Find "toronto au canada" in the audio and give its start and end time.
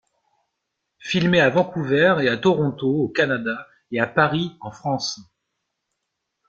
2.35-3.67